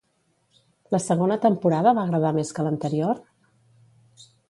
[0.95, 3.25] La segona temporada va agradar més que l'anterior?